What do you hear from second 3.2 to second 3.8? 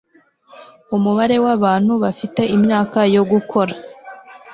gukora